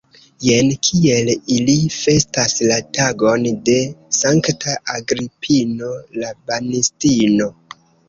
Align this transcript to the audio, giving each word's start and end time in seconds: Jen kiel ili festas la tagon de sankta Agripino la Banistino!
Jen 0.43 0.69
kiel 0.87 1.29
ili 1.55 1.75
festas 1.97 2.57
la 2.73 2.79
tagon 2.99 3.47
de 3.69 3.77
sankta 4.23 4.77
Agripino 4.97 5.95
la 6.21 6.37
Banistino! 6.51 7.55